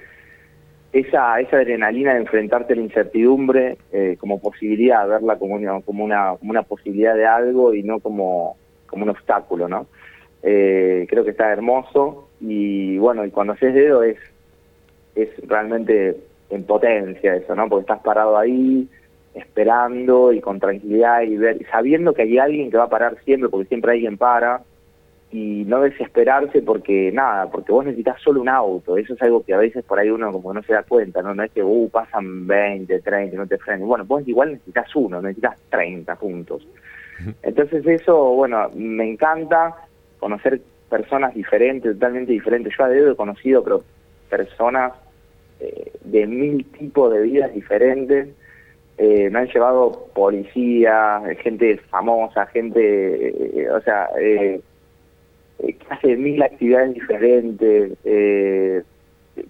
esa, 0.93 1.39
esa 1.39 1.57
adrenalina 1.57 2.13
de 2.13 2.21
enfrentarte 2.21 2.73
a 2.73 2.75
la 2.75 2.81
incertidumbre 2.81 3.77
como 4.19 4.41
posibilidad, 4.41 5.07
verla 5.07 5.37
como 5.37 5.55
una, 5.55 5.81
como, 5.81 6.03
una, 6.03 6.35
como 6.37 6.51
una 6.51 6.63
posibilidad 6.63 7.15
de 7.15 7.25
algo 7.25 7.73
y 7.73 7.83
no 7.83 7.99
como, 7.99 8.57
como 8.87 9.03
un 9.03 9.09
obstáculo, 9.09 9.67
¿no? 9.67 9.87
creo 10.41 11.23
que 11.23 11.29
está 11.29 11.51
hermoso 11.51 12.29
y 12.41 12.97
bueno, 12.97 13.23
y 13.25 13.29
cuando 13.29 13.53
haces 13.53 13.75
dedo 13.75 14.01
es, 14.01 14.17
es 15.15 15.29
realmente 15.47 16.17
en 16.49 16.63
potencia 16.63 17.35
eso, 17.35 17.55
¿no? 17.55 17.69
Porque 17.69 17.81
estás 17.81 18.01
parado 18.01 18.37
ahí 18.37 18.87
esperando 19.33 20.33
y 20.33 20.41
con 20.41 20.59
tranquilidad 20.59 21.21
y 21.21 21.37
ver, 21.37 21.65
sabiendo 21.71 22.13
que 22.13 22.23
hay 22.23 22.37
alguien 22.37 22.69
que 22.69 22.77
va 22.77 22.85
a 22.85 22.89
parar 22.89 23.17
siempre, 23.23 23.49
porque 23.49 23.67
siempre 23.67 23.93
alguien 23.93 24.17
para, 24.17 24.61
y 25.31 25.63
no 25.65 25.81
desesperarse 25.81 26.61
porque 26.61 27.11
nada, 27.13 27.49
porque 27.49 27.71
vos 27.71 27.85
necesitas 27.85 28.21
solo 28.21 28.41
un 28.41 28.49
auto, 28.49 28.97
eso 28.97 29.13
es 29.13 29.21
algo 29.21 29.43
que 29.43 29.53
a 29.53 29.57
veces 29.57 29.83
por 29.85 29.97
ahí 29.97 30.09
uno 30.09 30.31
como 30.31 30.53
no 30.53 30.61
se 30.63 30.73
da 30.73 30.83
cuenta, 30.83 31.21
¿no? 31.21 31.33
No 31.33 31.43
es 31.43 31.51
que, 31.51 31.63
uh, 31.63 31.89
pasan 31.89 32.45
20, 32.45 32.99
30, 32.99 33.37
no 33.37 33.47
te 33.47 33.57
frenen, 33.57 33.87
bueno, 33.87 34.03
vos 34.05 34.27
igual 34.27 34.51
necesitas 34.51 34.93
uno, 34.95 35.21
necesitas 35.21 35.57
30 35.69 36.15
puntos. 36.17 36.67
Entonces 37.43 37.85
eso, 37.87 38.17
bueno, 38.35 38.69
me 38.75 39.09
encanta 39.09 39.75
conocer 40.19 40.61
personas 40.89 41.33
diferentes, 41.33 41.93
totalmente 41.93 42.33
diferentes. 42.33 42.73
Yo 42.77 42.83
a 42.83 42.89
dedo 42.89 43.11
he 43.11 43.15
conocido 43.15 43.63
pero 43.63 43.83
personas 44.29 44.93
eh, 45.59 45.91
de 46.03 46.27
mil 46.27 46.65
tipos 46.65 47.13
de 47.13 47.21
vidas 47.21 47.53
diferentes. 47.53 48.27
Eh, 49.03 49.31
me 49.31 49.39
han 49.39 49.47
llevado 49.47 50.09
policías, 50.13 51.23
gente 51.39 51.77
famosa, 51.89 52.45
gente, 52.45 53.29
eh, 53.59 53.71
o 53.71 53.81
sea, 53.81 54.07
que 54.15 54.61
hace 55.89 56.15
mil 56.17 56.39
actividades 56.43 56.93
diferentes, 56.93 57.97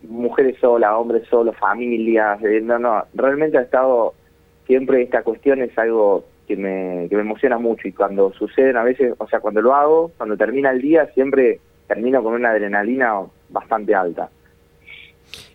mujeres 0.08 0.58
solas, 0.62 0.94
hombres 0.94 1.28
solos, 1.28 1.58
familias, 1.58 2.40
no, 2.64 2.80
no, 2.80 3.04
realmente 3.14 3.58
ha 3.58 3.64
estado, 3.64 4.14
siempre 4.68 5.02
esta 5.02 5.22
cuestión 5.22 5.62
es 5.62 5.78
algo 5.78 6.24
que 6.48 6.56
me, 6.56 7.08
que 7.10 7.18
me 7.18 7.24
emociona 7.24 7.58
mucho 7.58 7.90
y 7.90 7.92
cuando 7.92 8.32
suceden 8.32 8.78
a 8.78 8.84
veces, 8.84 9.16
o 9.18 9.28
sea, 9.28 9.42
cuando 9.42 9.62
lo 9.62 9.76
hago, 9.76 10.12
cuando 10.16 10.38
termina 10.38 10.72
el 10.72 10.82
día, 10.82 11.08
siempre 11.08 11.60
termino 11.88 12.24
con 12.24 12.36
una 12.36 12.52
adrenalina 12.52 13.20
bastante 13.50 13.94
alta. 13.94 14.30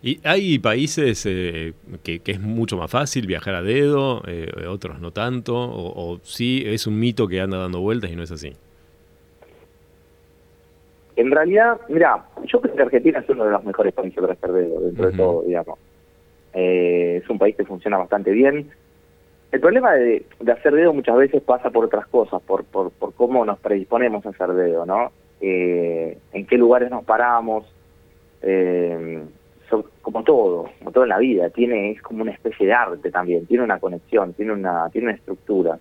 ¿Y 0.01 0.19
hay 0.23 0.59
países 0.59 1.25
eh, 1.25 1.73
que, 2.03 2.21
es 2.23 2.39
mucho 2.39 2.77
más 2.77 2.91
fácil 2.91 3.25
viajar 3.25 3.55
a 3.55 3.61
dedo, 3.61 4.21
eh, 4.27 4.51
otros 4.67 4.99
no 4.99 5.11
tanto? 5.11 5.55
O, 5.55 6.19
sí 6.23 6.63
es 6.65 6.85
un 6.87 6.99
mito 6.99 7.27
que 7.27 7.41
anda 7.41 7.57
dando 7.57 7.81
vueltas 7.81 8.11
y 8.11 8.15
no 8.15 8.23
es 8.23 8.31
así? 8.31 8.53
En 11.15 11.31
realidad, 11.31 11.79
mira, 11.89 12.25
yo 12.45 12.61
creo 12.61 12.75
que 12.75 12.81
Argentina 12.83 13.19
es 13.19 13.29
uno 13.29 13.45
de 13.45 13.51
los 13.51 13.63
mejores 13.63 13.93
países 13.93 14.19
para 14.19 14.33
hacer 14.33 14.51
dedo, 14.51 14.81
dentro 14.81 15.09
de 15.09 15.17
todo, 15.17 15.43
digamos. 15.43 15.79
Eh, 16.53 17.21
es 17.23 17.29
un 17.29 17.39
país 17.39 17.55
que 17.55 17.65
funciona 17.65 17.97
bastante 17.97 18.31
bien. 18.31 18.69
El 19.51 19.59
problema 19.59 19.93
de, 19.93 20.25
hacer 20.51 20.75
dedo 20.75 20.93
muchas 20.93 21.17
veces 21.17 21.41
pasa 21.41 21.71
por 21.71 21.85
otras 21.85 22.05
cosas, 22.07 22.39
por, 22.43 22.65
por, 22.65 22.91
por 22.91 23.13
cómo 23.13 23.43
nos 23.45 23.57
predisponemos 23.59 24.25
a 24.25 24.29
hacer 24.29 24.53
dedo, 24.53 24.85
¿no? 24.85 25.11
en 25.39 26.47
qué 26.47 26.57
lugares 26.57 26.89
nos 26.89 27.03
paramos, 27.03 27.63
eh, 28.41 29.23
como 30.01 30.23
todo, 30.23 30.69
como 30.79 30.91
todo 30.91 31.03
en 31.03 31.09
la 31.09 31.17
vida, 31.17 31.49
tiene 31.49 31.91
es 31.91 32.01
como 32.01 32.21
una 32.21 32.31
especie 32.31 32.67
de 32.67 32.73
arte 32.73 33.11
también, 33.11 33.45
tiene 33.45 33.63
una 33.63 33.79
conexión, 33.79 34.33
tiene 34.33 34.53
una 34.53 34.89
tiene 34.89 35.07
una 35.07 35.15
estructura. 35.15 35.79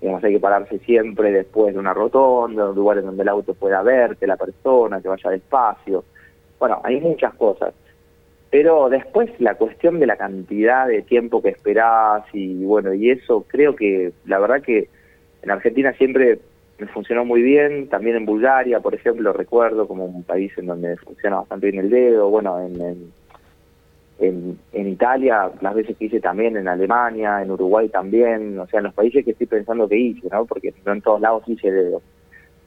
Digamos, 0.00 0.22
hay 0.22 0.34
que 0.34 0.40
pararse 0.40 0.78
siempre 0.80 1.32
después 1.32 1.72
de 1.72 1.80
una 1.80 1.94
rotonda, 1.94 2.68
un 2.68 2.76
lugar 2.76 2.98
en 2.98 3.06
donde 3.06 3.22
el 3.22 3.28
auto 3.28 3.54
pueda 3.54 3.82
verte, 3.82 4.26
la 4.26 4.36
persona, 4.36 5.00
que 5.00 5.08
vaya 5.08 5.30
despacio. 5.30 6.04
Bueno, 6.58 6.80
hay 6.84 7.00
muchas 7.00 7.32
cosas. 7.34 7.72
Pero 8.50 8.88
después 8.88 9.30
la 9.40 9.54
cuestión 9.54 9.98
de 9.98 10.06
la 10.06 10.16
cantidad 10.16 10.86
de 10.86 11.02
tiempo 11.02 11.42
que 11.42 11.48
esperás 11.48 12.22
y 12.32 12.64
bueno, 12.64 12.94
y 12.94 13.10
eso 13.10 13.44
creo 13.48 13.74
que 13.74 14.12
la 14.26 14.38
verdad 14.38 14.62
que 14.62 14.88
en 15.42 15.50
Argentina 15.50 15.92
siempre 15.94 16.38
me 16.78 16.86
funcionó 16.86 17.24
muy 17.24 17.42
bien, 17.42 17.88
también 17.88 18.16
en 18.16 18.26
Bulgaria, 18.26 18.80
por 18.80 18.94
ejemplo, 18.94 19.32
recuerdo 19.32 19.86
como 19.86 20.04
un 20.04 20.22
país 20.22 20.52
en 20.56 20.66
donde 20.66 20.96
funciona 20.96 21.36
bastante 21.36 21.70
bien 21.70 21.84
el 21.84 21.90
dedo, 21.90 22.30
bueno, 22.30 22.60
en 22.60 22.80
en, 22.80 23.12
en 24.18 24.88
Italia, 24.88 25.50
las 25.60 25.74
veces 25.74 25.96
que 25.96 26.06
hice 26.06 26.20
también, 26.20 26.56
en 26.56 26.68
Alemania, 26.68 27.42
en 27.42 27.50
Uruguay 27.50 27.88
también, 27.88 28.58
o 28.58 28.66
sea, 28.66 28.78
en 28.78 28.84
los 28.84 28.94
países 28.94 29.24
que 29.24 29.32
estoy 29.32 29.46
pensando 29.46 29.88
que 29.88 29.98
hice, 29.98 30.28
¿no? 30.30 30.44
Porque 30.46 30.72
no 30.84 30.92
en 30.92 31.02
todos 31.02 31.20
lados 31.20 31.42
hice 31.46 31.70
dedo. 31.70 32.02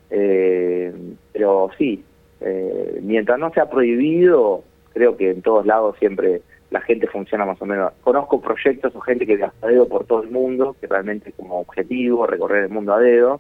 Eh, 0.09 0.93
pero 1.31 1.69
sí, 1.77 2.03
eh, 2.41 2.99
mientras 3.01 3.39
no 3.39 3.51
sea 3.51 3.69
prohibido, 3.69 4.63
creo 4.93 5.15
que 5.17 5.31
en 5.31 5.41
todos 5.41 5.65
lados 5.65 5.95
siempre 5.99 6.41
la 6.69 6.81
gente 6.81 7.07
funciona 7.07 7.45
más 7.45 7.61
o 7.61 7.65
menos. 7.65 7.93
Conozco 8.03 8.41
proyectos 8.41 8.93
o 8.95 8.99
gente 8.99 9.25
que 9.25 9.37
gasta 9.37 9.67
dedo 9.67 9.87
por 9.87 10.05
todo 10.05 10.23
el 10.23 10.29
mundo, 10.29 10.75
que 10.79 10.87
realmente 10.87 11.29
es 11.29 11.35
como 11.35 11.59
objetivo 11.59 12.27
recorrer 12.27 12.65
el 12.65 12.69
mundo 12.69 12.93
a 12.93 12.99
dedo, 12.99 13.39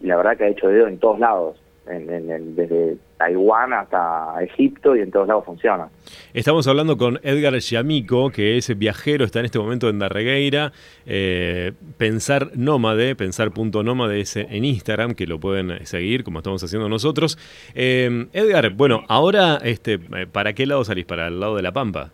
y 0.00 0.06
la 0.06 0.16
verdad 0.16 0.36
que 0.36 0.44
ha 0.44 0.48
hecho 0.48 0.68
dedo 0.68 0.86
en 0.86 0.98
todos 0.98 1.18
lados 1.18 1.60
en, 1.90 2.54
desde 2.54 2.96
Taiwán 3.16 3.72
hasta 3.72 4.34
Egipto 4.42 4.96
y 4.96 5.00
en 5.00 5.10
todos 5.10 5.28
lados 5.28 5.44
funciona. 5.44 5.88
Estamos 6.34 6.66
hablando 6.66 6.96
con 6.96 7.18
Edgar 7.22 7.58
Yamico, 7.58 8.30
que 8.30 8.56
es 8.56 8.76
viajero, 8.78 9.24
está 9.24 9.40
en 9.40 9.46
este 9.46 9.58
momento 9.58 9.88
en 9.88 9.98
Darregueira. 9.98 10.72
Eh, 11.06 11.72
pensar 11.96 12.50
Nómade, 12.54 13.16
pensar.nómade 13.16 14.20
es 14.20 14.36
en 14.36 14.64
Instagram, 14.64 15.14
que 15.14 15.26
lo 15.26 15.40
pueden 15.40 15.84
seguir 15.86 16.24
como 16.24 16.38
estamos 16.38 16.62
haciendo 16.62 16.88
nosotros. 16.88 17.38
Eh, 17.74 18.26
Edgar, 18.32 18.70
bueno, 18.70 19.04
ahora, 19.08 19.58
este, 19.62 19.94
eh, 19.94 20.26
¿para 20.30 20.52
qué 20.52 20.66
lado 20.66 20.84
salís? 20.84 21.06
¿Para 21.06 21.28
el 21.28 21.40
lado 21.40 21.56
de 21.56 21.62
La 21.62 21.72
Pampa? 21.72 22.12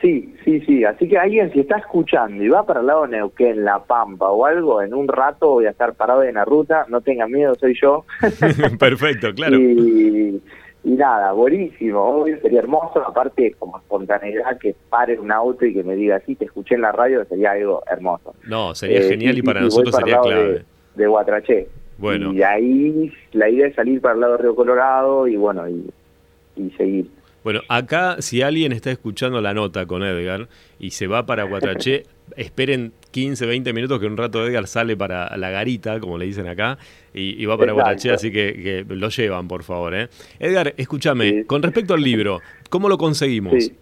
Sí, 0.00 0.32
sí, 0.44 0.60
sí. 0.60 0.84
Así 0.84 1.08
que 1.08 1.18
alguien 1.18 1.52
si 1.52 1.60
está 1.60 1.78
escuchando 1.78 2.42
y 2.42 2.48
va 2.48 2.64
para 2.64 2.80
el 2.80 2.86
lado 2.86 3.02
de 3.02 3.16
Neuquén, 3.16 3.64
La 3.64 3.82
Pampa 3.82 4.28
o 4.30 4.46
algo, 4.46 4.80
en 4.80 4.94
un 4.94 5.08
rato 5.08 5.50
voy 5.50 5.66
a 5.66 5.70
estar 5.70 5.94
parado 5.94 6.22
en 6.22 6.36
la 6.36 6.44
ruta, 6.44 6.86
no 6.88 7.00
tenga 7.00 7.26
miedo, 7.26 7.54
soy 7.56 7.76
yo. 7.80 8.04
Perfecto, 8.78 9.32
claro. 9.34 9.56
Y, 9.58 10.40
nada, 10.84 11.32
buenísimo, 11.32 12.00
obvio, 12.00 12.40
sería 12.40 12.60
hermoso, 12.60 13.04
aparte 13.04 13.54
como 13.58 13.78
espontaneidad 13.78 14.58
que 14.58 14.74
pare 14.88 15.18
un 15.18 15.32
auto 15.32 15.66
y 15.66 15.74
que 15.74 15.82
me 15.82 15.96
diga, 15.96 16.20
sí, 16.24 16.36
te 16.36 16.44
escuché 16.44 16.76
en 16.76 16.82
la 16.82 16.92
radio, 16.92 17.24
sería 17.24 17.52
algo 17.52 17.82
hermoso. 17.90 18.34
No, 18.46 18.74
sería 18.74 19.00
eh, 19.00 19.08
genial 19.08 19.38
y, 19.38 19.42
para 19.42 19.60
nosotros 19.60 19.94
sería 19.96 20.20
clave. 20.20 20.64
De, 20.94 21.06
Guatraché. 21.06 21.68
Bueno. 21.98 22.32
Y 22.32 22.42
ahí 22.42 23.12
la 23.32 23.50
idea 23.50 23.66
es 23.66 23.74
salir 23.74 24.00
para 24.00 24.14
el 24.14 24.20
lado 24.20 24.36
de 24.36 24.42
Río 24.44 24.54
Colorado 24.54 25.26
y 25.26 25.36
bueno, 25.36 25.68
y 25.68 26.70
seguir. 26.76 27.17
Bueno, 27.48 27.62
acá 27.70 28.16
si 28.20 28.42
alguien 28.42 28.72
está 28.72 28.90
escuchando 28.90 29.40
la 29.40 29.54
nota 29.54 29.86
con 29.86 30.02
Edgar 30.02 30.48
y 30.78 30.90
se 30.90 31.06
va 31.06 31.24
para 31.24 31.44
Guatraché, 31.44 32.02
esperen 32.36 32.92
15, 33.10 33.46
20 33.46 33.72
minutos 33.72 33.98
que 33.98 34.04
un 34.04 34.18
rato 34.18 34.46
Edgar 34.46 34.66
sale 34.66 34.98
para 34.98 35.34
la 35.38 35.48
garita, 35.48 35.98
como 35.98 36.18
le 36.18 36.26
dicen 36.26 36.46
acá, 36.46 36.76
y, 37.14 37.42
va 37.46 37.56
para 37.56 37.72
Guatraché, 37.72 38.10
así 38.10 38.30
que, 38.30 38.84
lo 38.86 39.08
llevan, 39.08 39.48
por 39.48 39.62
favor. 39.62 39.94
¿eh? 39.94 40.08
Edgar, 40.38 40.74
escúchame, 40.76 41.46
con 41.46 41.62
respecto 41.62 41.94
al 41.94 42.02
libro, 42.02 42.42
¿cómo 42.68 42.86
lo 42.86 42.98
conseguimos? 42.98 43.72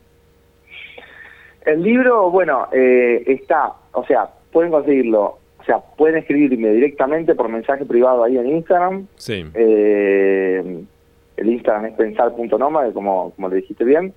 El 1.65 1.83
libro, 1.83 2.31
bueno, 2.31 2.69
eh, 2.73 3.25
está, 3.27 3.73
o 3.95 4.07
sea, 4.07 4.29
pueden 4.53 4.71
conseguirlo 4.71 5.41
o 5.59 5.65
sea, 5.65 5.81
pueden 5.81 6.19
escribirme 6.19 6.71
directamente 6.71 7.35
por 7.35 7.49
mensaje 7.49 7.85
privado 7.85 8.23
ahí 8.23 8.39
en 8.39 8.47
Instagram. 8.47 9.09
Sí. 9.17 9.45
Eh, 9.55 10.85
el 11.37 11.51
Instagram 11.51 11.87
es 11.87 11.95
pensar.nómade, 11.95 12.93
como, 12.93 13.31
como 13.33 13.49
le 13.49 13.57
dijiste 13.57 13.85
bien. 13.85 14.13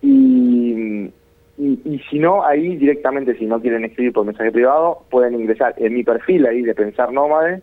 Y, 0.00 1.10
y, 1.58 2.00
si 2.10 2.18
no, 2.18 2.44
ahí 2.44 2.76
directamente, 2.76 3.36
si 3.36 3.46
no 3.46 3.60
quieren 3.60 3.84
escribir 3.84 4.12
por 4.12 4.24
mensaje 4.24 4.50
privado, 4.50 5.04
pueden 5.10 5.34
ingresar 5.34 5.74
en 5.76 5.94
mi 5.94 6.02
perfil 6.02 6.46
ahí 6.46 6.62
de 6.62 6.74
Pensar 6.74 7.12
Nómade. 7.12 7.62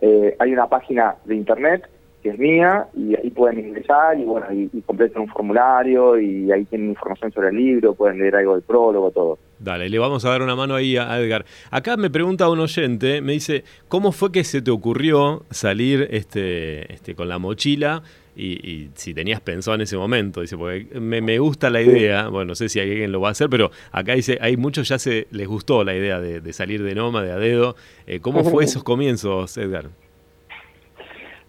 Eh, 0.00 0.36
hay 0.38 0.52
una 0.52 0.68
página 0.68 1.16
de 1.24 1.34
internet 1.34 1.88
que 2.22 2.30
es 2.30 2.38
mía 2.38 2.86
y 2.96 3.14
ahí 3.14 3.30
pueden 3.30 3.58
ingresar 3.58 4.18
y 4.18 4.24
bueno, 4.24 4.46
y, 4.50 4.70
y 4.72 4.80
completan 4.80 5.22
un 5.22 5.28
formulario 5.28 6.18
y 6.18 6.50
ahí 6.50 6.64
tienen 6.64 6.88
información 6.88 7.30
sobre 7.32 7.48
el 7.48 7.56
libro, 7.56 7.94
pueden 7.94 8.18
leer 8.18 8.36
algo 8.36 8.54
del 8.54 8.62
prólogo, 8.62 9.10
todo. 9.10 9.38
Dale, 9.58 9.90
le 9.90 9.98
vamos 9.98 10.24
a 10.24 10.30
dar 10.30 10.40
una 10.40 10.56
mano 10.56 10.74
ahí 10.74 10.96
a 10.96 11.18
Edgar. 11.20 11.44
Acá 11.70 11.98
me 11.98 12.08
pregunta 12.08 12.48
un 12.48 12.60
oyente, 12.60 13.20
me 13.20 13.32
dice, 13.32 13.64
¿cómo 13.88 14.10
fue 14.10 14.32
que 14.32 14.42
se 14.42 14.62
te 14.62 14.70
ocurrió 14.70 15.42
salir 15.50 16.08
este, 16.10 16.90
este, 16.92 17.14
con 17.14 17.28
la 17.28 17.38
mochila? 17.38 18.02
Y, 18.36 18.90
si 18.94 19.14
tenías 19.14 19.40
pensado 19.40 19.76
en 19.76 19.82
ese 19.82 19.96
momento, 19.96 20.40
dice, 20.40 20.56
porque 20.56 20.86
me, 20.98 21.38
gusta 21.38 21.70
la 21.70 21.82
idea, 21.82 22.28
bueno, 22.28 22.46
no 22.46 22.54
sé 22.54 22.68
si 22.68 22.80
alguien 22.80 23.12
lo 23.12 23.20
va 23.20 23.28
a 23.28 23.30
hacer, 23.32 23.48
pero 23.48 23.70
acá 23.92 24.14
dice, 24.14 24.38
hay 24.40 24.56
muchos 24.56 24.88
ya 24.88 24.98
se 24.98 25.26
les 25.30 25.46
gustó 25.46 25.84
la 25.84 25.94
idea 25.94 26.20
de, 26.20 26.52
salir 26.52 26.82
de 26.82 26.94
Noma, 26.94 27.22
de 27.22 27.32
a 27.32 27.36
dedo. 27.36 27.76
Eh, 28.06 28.20
¿Cómo 28.20 28.44
fue 28.44 28.64
esos 28.64 28.82
comienzos, 28.82 29.56
Edgar? 29.56 29.86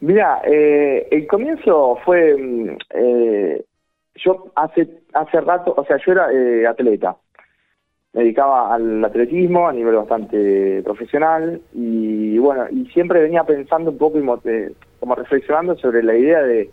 Mira, 0.01 0.41
eh, 0.45 1.07
el 1.09 1.25
comienzo 1.27 1.97
fue, 2.05 2.35
mm, 2.37 2.77
eh, 2.93 3.63
yo 4.15 4.51
hace 4.55 4.87
hace 5.13 5.41
rato, 5.41 5.73
o 5.75 5.85
sea, 5.85 5.97
yo 6.05 6.11
era 6.11 6.69
atleta, 6.69 7.15
me 8.15 8.21
dedicaba 8.21 8.73
al 8.73 9.03
atletismo 9.03 9.67
a 9.67 9.73
nivel 9.73 9.95
bastante 9.95 10.81
profesional 10.83 11.59
y 11.73 12.37
bueno, 12.37 12.63
y 12.71 12.85
siempre 12.85 13.21
venía 13.21 13.43
pensando 13.43 13.91
un 13.91 13.97
poco 13.97 14.17
y 14.17 14.49
eh, 14.49 14.71
como 15.01 15.15
reflexionando 15.15 15.75
sobre 15.75 16.01
la 16.01 16.15
idea 16.15 16.41
de 16.41 16.69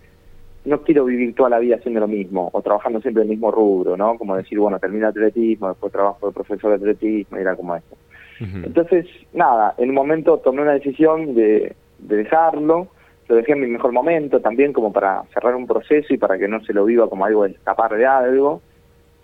no 0.65 0.83
quiero 0.83 1.05
vivir 1.05 1.35
toda 1.35 1.51
la 1.51 1.59
vida 1.59 1.77
haciendo 1.77 1.99
lo 1.99 2.07
mismo 2.07 2.49
o 2.53 2.63
trabajando 2.63 3.01
siempre 3.01 3.25
en 3.25 3.29
el 3.29 3.35
mismo 3.35 3.51
rubro, 3.51 3.97
¿no? 3.97 4.17
Como 4.19 4.37
decir, 4.37 4.61
bueno, 4.61 4.79
termino 4.79 5.09
atletismo, 5.09 5.71
después 5.71 5.93
trabajo 5.93 6.29
de 6.29 6.33
profesor 6.33 6.71
de 6.71 6.77
atletismo, 6.77 7.37
y 7.37 7.41
era 7.41 7.57
como 7.57 7.75
esto. 7.75 7.97
Entonces, 8.39 9.07
nada, 9.33 9.75
en 9.79 9.89
un 9.89 9.95
momento 9.97 10.39
tomé 10.39 10.63
una 10.63 10.73
decisión 10.73 11.35
de, 11.35 11.75
de 11.99 12.17
dejarlo, 12.17 12.87
lo 13.27 13.37
dejé 13.37 13.53
en 13.53 13.61
mi 13.61 13.67
mejor 13.67 13.91
momento 13.91 14.41
también 14.41 14.73
como 14.73 14.93
para 14.93 15.25
cerrar 15.35 15.57
un 15.57 15.67
proceso 15.67 16.15
y 16.15 16.19
para 16.19 16.39
que 16.39 16.47
no 16.47 16.61
se 16.65 16.73
lo 16.73 16.85
viva 16.85 17.09
como 17.09 17.25
algo 17.25 17.45
de 17.45 17.51
escapar 17.51 17.97
de 17.97 18.07
algo 18.07 18.63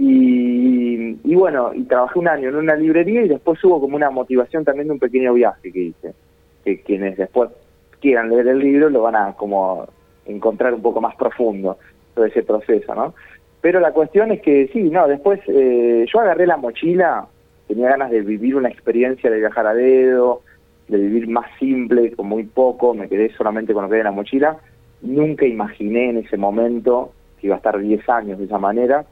y, 0.01 1.35
bueno, 1.35 1.73
y 1.75 1.83
trabajé 1.83 2.21
un 2.21 2.29
año 2.29 2.49
en 2.51 2.57
una 2.57 2.77
librería 2.77 3.23
y 3.23 3.29
después 3.29 3.63
hubo 3.65 3.81
como 3.81 3.97
una 3.97 4.11
motivación 4.11 4.65
también 4.65 4.87
de 4.87 4.95
un 4.95 5.01
pequeño 5.01 5.35
viaje 5.35 5.73
que 5.73 5.81
hice, 5.81 6.15
que 6.65 6.81
quienes 6.83 7.17
después 7.17 7.51
quieran 8.01 8.31
leer 8.31 8.47
el 8.47 8.61
libro 8.61 8.91
lo 8.91 9.03
van 9.03 9.17
a 9.17 9.33
como 9.33 9.89
encontrar 10.25 10.73
un 10.73 10.83
poco 10.83 11.01
más 11.01 11.17
profundo 11.17 11.79
todo 12.15 12.27
ese 12.27 12.45
proceso, 12.45 12.95
¿no? 12.95 13.15
Pero 13.61 13.81
la 13.81 13.93
cuestión 13.93 14.31
es 14.31 14.41
que 14.41 14.69
sí, 14.73 14.85
no, 14.85 15.09
después 15.09 15.41
eh, 15.49 16.07
yo 16.13 16.21
agarré 16.21 16.47
la 16.47 16.57
mochila, 16.57 17.27
tenía 17.67 17.89
ganas 17.89 18.11
de 18.11 18.21
vivir 18.21 18.55
una 18.55 18.69
experiencia 18.69 19.31
de 19.31 19.41
viajar 19.41 19.67
a 19.67 19.75
dedo, 19.75 20.43
de 20.87 20.99
vivir 20.99 21.29
más 21.29 21.47
simple, 21.59 22.13
con 22.13 22.27
muy 22.27 22.45
poco, 22.45 22.95
me 22.95 23.09
quedé 23.09 23.33
solamente 23.35 23.75
con 23.75 23.83
lo 23.83 23.89
que 23.89 23.97
había 23.97 24.03
en 24.03 24.15
la 24.15 24.21
mochila, 24.21 24.59
nunca 25.03 25.45
imaginé 25.45 26.11
en 26.11 26.19
ese 26.19 26.37
momento 26.37 27.13
que 27.41 27.49
iba 27.49 27.57
a 27.57 27.59
estar 27.59 27.79
10 27.79 28.09
años 28.09 28.39
de 28.39 28.45
esa 28.45 28.59
manera, 28.59 29.05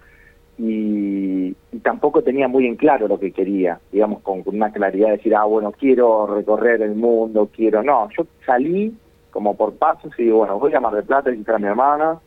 y, 0.59 1.55
tampoco 1.83 2.23
tenía 2.23 2.49
muy 2.49 2.67
en 2.67 2.77
claro 2.77 3.07
lo 3.09 3.19
que 3.19 3.33
quería, 3.33 3.79
digamos, 3.93 4.23
con, 4.23 4.43
una 4.47 4.73
claridad 4.73 5.09
de 5.09 5.17
decir, 5.19 5.35
ah, 5.35 5.45
bueno, 5.45 5.73
quiero 5.73 6.27
recorrer 6.27 6.83
el 6.83 6.95
mundo, 6.95 7.49
quiero... 7.55 7.83
No, 7.83 8.09
yo 8.17 8.27
salí 8.45 8.97
como 9.31 9.57
por 9.57 9.75
pasos 9.75 10.13
y 10.19 10.25
digo, 10.25 10.39
bueno, 10.39 10.59
voy 10.59 10.75
a 10.75 10.81
Mar 10.81 10.95
del 10.95 11.05
Plata 11.05 11.31
visitar 11.31 11.57
a 11.57 11.59
mi 11.59 11.67
hermana 11.67 12.19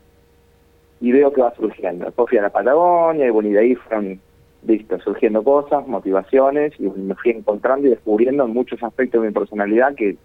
y 1.00 1.10
veo 1.10 1.32
que 1.32 1.42
va 1.42 1.54
surgiendo. 1.56 2.04
Después 2.04 2.28
fui 2.28 2.38
a 2.38 2.42
la 2.42 2.50
Patagonia 2.50 3.26
y 3.26 3.30
bueno, 3.30 3.48
y 3.48 3.52
de 3.52 3.58
ahí 3.58 3.74
fueron, 3.74 4.20
listo, 4.64 4.98
surgiendo 5.00 5.42
cosas, 5.42 5.86
motivaciones 5.88 6.72
y 6.78 6.84
me 6.84 7.16
fui 7.16 7.32
encontrando 7.32 7.88
y 7.88 7.90
descubriendo 7.90 8.46
muchos 8.46 8.80
aspectos 8.82 9.20
de 9.20 9.28
mi 9.28 9.34
personalidad 9.34 9.94
que, 9.96 10.16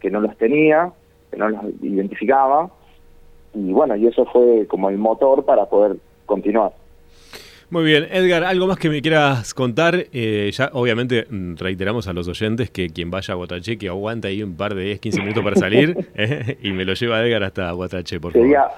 que 0.00 0.10
no 0.10 0.20
los 0.20 0.36
tenía, 0.38 0.92
que 1.30 1.36
no 1.36 1.50
los 1.50 1.62
identificaba 1.82 2.70
y 3.54 3.72
bueno, 3.72 3.96
y 3.96 4.06
eso 4.06 4.24
fue 4.26 4.66
como 4.66 4.88
el 4.88 4.98
motor 4.98 5.44
para 5.44 5.66
poder 5.66 5.96
continuar. 6.26 6.72
Muy 7.70 7.84
bien, 7.84 8.06
Edgar, 8.10 8.44
¿algo 8.44 8.66
más 8.66 8.78
que 8.78 8.88
me 8.88 9.02
quieras 9.02 9.52
contar? 9.52 10.06
Eh, 10.14 10.50
ya 10.54 10.70
obviamente 10.72 11.26
reiteramos 11.30 12.08
a 12.08 12.14
los 12.14 12.26
oyentes 12.26 12.70
que 12.70 12.88
quien 12.88 13.10
vaya 13.10 13.34
a 13.34 13.36
Guatache 13.36 13.76
que 13.76 13.88
aguanta 13.88 14.28
ahí 14.28 14.42
un 14.42 14.56
par 14.56 14.74
de 14.74 14.84
10, 14.84 15.00
15 15.00 15.20
minutos 15.20 15.44
para 15.44 15.56
salir 15.56 15.94
eh, 16.14 16.56
y 16.62 16.72
me 16.72 16.86
lo 16.86 16.94
lleva 16.94 17.20
Edgar 17.20 17.42
hasta 17.42 17.70
Guatache, 17.72 18.20
por 18.20 18.32
sería, 18.32 18.62
favor. 18.62 18.76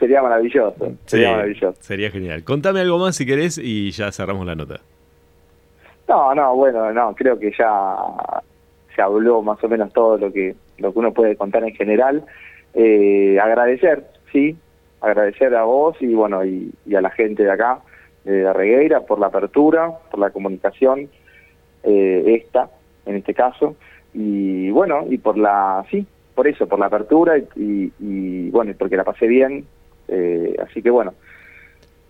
Sería 0.00 0.20
maravilloso, 0.20 0.74
sería 1.04 1.30
maravilloso. 1.30 1.80
Sería 1.80 2.10
genial. 2.10 2.42
Contame 2.42 2.80
algo 2.80 2.98
más 2.98 3.14
si 3.14 3.24
querés 3.24 3.56
y 3.56 3.92
ya 3.92 4.10
cerramos 4.10 4.44
la 4.44 4.56
nota. 4.56 4.80
No, 6.08 6.34
no, 6.34 6.56
bueno, 6.56 6.92
no, 6.92 7.14
creo 7.14 7.38
que 7.38 7.52
ya 7.56 7.96
se 8.96 9.00
habló 9.00 9.42
más 9.42 9.62
o 9.62 9.68
menos 9.68 9.92
todo 9.92 10.18
lo 10.18 10.32
que, 10.32 10.56
lo 10.78 10.92
que 10.92 10.98
uno 10.98 11.12
puede 11.12 11.36
contar 11.36 11.62
en 11.62 11.74
general. 11.76 12.24
Eh, 12.74 13.38
agradecer, 13.40 14.04
sí, 14.32 14.56
agradecer 15.00 15.54
a 15.54 15.62
vos 15.62 15.96
y 16.00 16.12
bueno, 16.14 16.44
y 16.44 16.72
a 16.96 17.00
la 17.00 17.10
gente 17.10 17.44
de 17.44 17.52
acá 17.52 17.78
de 18.24 18.52
Regueira 18.52 19.00
por 19.00 19.18
la 19.18 19.26
apertura, 19.26 19.90
por 20.10 20.20
la 20.20 20.30
comunicación, 20.30 21.08
eh, 21.82 22.40
esta, 22.42 22.70
en 23.06 23.16
este 23.16 23.34
caso, 23.34 23.76
y 24.14 24.70
bueno, 24.70 25.04
y 25.08 25.18
por 25.18 25.36
la, 25.36 25.84
sí, 25.90 26.06
por 26.34 26.48
eso, 26.48 26.66
por 26.66 26.78
la 26.78 26.86
apertura 26.86 27.36
y, 27.38 27.92
y, 27.98 28.50
bueno, 28.50 28.72
porque 28.78 28.96
la 28.96 29.04
pasé 29.04 29.26
bien, 29.26 29.66
eh, 30.08 30.56
así 30.66 30.82
que 30.82 30.90
bueno, 30.90 31.14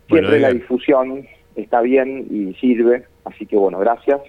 siempre 0.09 0.41
la 0.41 0.53
difusión 0.53 1.27
está 1.57 1.81
bien 1.81 2.27
y 2.31 2.55
sirve, 2.55 3.05
así 3.25 3.47
que 3.47 3.57
bueno, 3.57 3.79
gracias 3.79 4.21